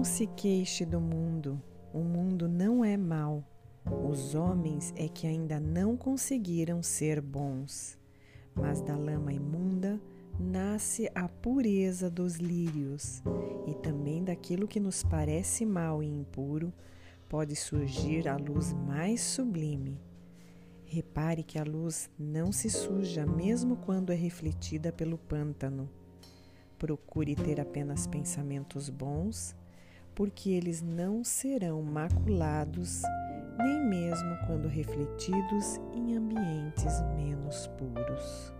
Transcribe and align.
Não 0.00 0.04
se 0.04 0.26
queixe 0.28 0.86
do 0.86 0.98
mundo, 0.98 1.62
o 1.92 1.98
mundo 1.98 2.48
não 2.48 2.82
é 2.82 2.96
mau. 2.96 3.44
Os 4.08 4.34
homens 4.34 4.94
é 4.96 5.06
que 5.06 5.26
ainda 5.26 5.60
não 5.60 5.94
conseguiram 5.94 6.82
ser 6.82 7.20
bons. 7.20 7.98
Mas 8.54 8.80
da 8.80 8.96
lama 8.96 9.30
imunda 9.30 10.00
nasce 10.38 11.10
a 11.14 11.28
pureza 11.28 12.08
dos 12.08 12.36
lírios, 12.36 13.22
e 13.66 13.74
também 13.74 14.24
daquilo 14.24 14.66
que 14.66 14.80
nos 14.80 15.02
parece 15.02 15.66
mal 15.66 16.02
e 16.02 16.06
impuro 16.06 16.72
pode 17.28 17.54
surgir 17.54 18.26
a 18.26 18.38
luz 18.38 18.72
mais 18.72 19.20
sublime. 19.20 20.00
Repare 20.86 21.42
que 21.42 21.58
a 21.58 21.62
luz 21.62 22.08
não 22.18 22.52
se 22.52 22.70
suja 22.70 23.26
mesmo 23.26 23.76
quando 23.76 24.14
é 24.14 24.16
refletida 24.16 24.90
pelo 24.90 25.18
pântano. 25.18 25.90
Procure 26.78 27.36
ter 27.36 27.60
apenas 27.60 28.06
pensamentos 28.06 28.88
bons, 28.88 29.54
porque 30.14 30.50
eles 30.50 30.82
não 30.82 31.24
serão 31.24 31.82
maculados, 31.82 33.02
nem 33.58 33.84
mesmo 33.88 34.36
quando 34.46 34.68
refletidos 34.68 35.80
em 35.94 36.16
ambientes 36.16 37.00
menos 37.16 37.66
puros. 37.78 38.52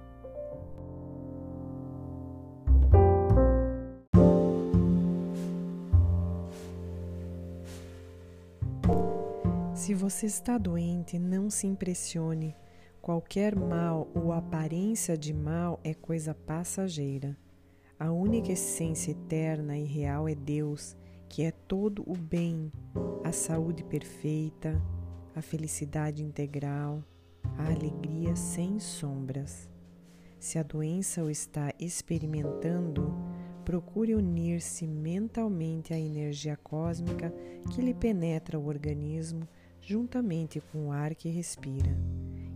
Se 9.75 9.95
você 9.95 10.27
está 10.27 10.57
doente, 10.57 11.19
não 11.19 11.51
se 11.51 11.67
impressione. 11.67 12.55
Qualquer 13.03 13.57
mal 13.57 14.09
ou 14.15 14.33
aparência 14.33 15.17
de 15.17 15.33
mal 15.33 15.81
é 15.83 15.95
coisa 15.95 16.35
passageira. 16.35 17.37
A 17.98 18.12
única 18.12 18.53
essência 18.53 19.11
eterna 19.11 19.77
e 19.77 19.85
real 19.85 20.29
é 20.29 20.35
Deus, 20.35 20.97
que 21.31 21.45
é 21.45 21.53
todo 21.53 22.03
o 22.06 22.17
bem, 22.17 22.73
a 23.23 23.31
saúde 23.31 23.84
perfeita, 23.84 24.83
a 25.34 25.41
felicidade 25.41 26.25
integral, 26.25 27.05
a 27.56 27.67
alegria 27.67 28.34
sem 28.34 28.81
sombras. 28.81 29.70
Se 30.41 30.58
a 30.58 30.64
doença 30.64 31.23
o 31.23 31.31
está 31.31 31.73
experimentando, 31.78 33.14
procure 33.64 34.12
unir-se 34.12 34.89
mentalmente 34.89 35.95
à 35.95 35.98
energia 35.98 36.56
cósmica 36.56 37.33
que 37.73 37.81
lhe 37.81 37.95
penetra 37.95 38.58
o 38.58 38.67
organismo 38.67 39.48
juntamente 39.81 40.61
com 40.61 40.89
o 40.89 40.92
ar 40.92 41.14
que 41.14 41.28
respira, 41.28 41.97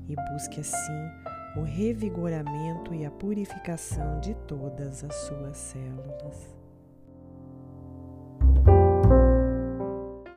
e 0.09 0.17
busque 0.33 0.61
assim 0.61 1.09
o 1.57 1.63
revigoramento 1.63 2.93
e 2.93 3.07
a 3.07 3.11
purificação 3.13 4.19
de 4.19 4.35
todas 4.49 5.05
as 5.05 5.15
suas 5.15 5.57
células. 5.57 6.64